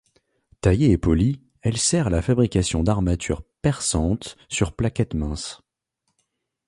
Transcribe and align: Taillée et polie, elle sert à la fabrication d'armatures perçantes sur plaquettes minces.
Taillée 0.61 0.89
et 0.89 0.97
polie, 0.97 1.43
elle 1.61 1.77
sert 1.77 2.07
à 2.07 2.09
la 2.09 2.23
fabrication 2.23 2.81
d'armatures 2.81 3.43
perçantes 3.61 4.35
sur 4.49 4.75
plaquettes 4.75 5.13
minces. 5.13 5.61